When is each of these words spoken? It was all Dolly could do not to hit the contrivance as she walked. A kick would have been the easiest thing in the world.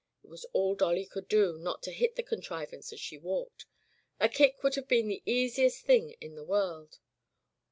It 0.23 0.29
was 0.29 0.45
all 0.51 0.73
Dolly 0.73 1.05
could 1.05 1.27
do 1.27 1.59
not 1.59 1.83
to 1.83 1.91
hit 1.91 2.15
the 2.15 2.23
contrivance 2.23 2.91
as 2.91 2.99
she 2.99 3.19
walked. 3.19 3.67
A 4.19 4.27
kick 4.27 4.63
would 4.63 4.73
have 4.73 4.87
been 4.87 5.07
the 5.07 5.21
easiest 5.27 5.83
thing 5.85 6.15
in 6.19 6.33
the 6.33 6.43
world. 6.43 6.97